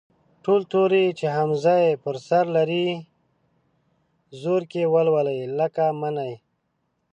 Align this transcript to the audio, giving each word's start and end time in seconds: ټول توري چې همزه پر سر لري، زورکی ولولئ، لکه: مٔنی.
ټول 0.43 0.61
توري 0.71 1.05
چې 1.19 1.25
همزه 1.37 1.75
پر 2.03 2.15
سر 2.27 2.45
لري، 2.55 2.87
زورکی 4.41 4.83
ولولئ، 4.93 5.39
لکه: 5.59 5.83
مٔنی. 5.99 6.33